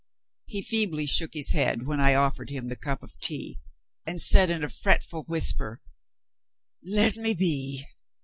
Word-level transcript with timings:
He 0.47 0.63
feebly 0.63 1.05
shook 1.05 1.35
his 1.35 1.51
head 1.51 1.85
when 1.85 1.99
I 1.99 2.15
offered 2.15 2.49
him 2.49 2.69
the 2.69 2.75
cup 2.75 3.03
of 3.03 3.19
tea, 3.19 3.59
and 4.03 4.19
said 4.19 4.49
in 4.49 4.63
a 4.63 4.67
fretful 4.69 5.25
whisper, 5.27 5.79
"Let 6.83 7.17
me 7.17 7.35
be!" 7.35 7.85